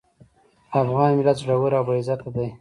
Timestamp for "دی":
2.35-2.47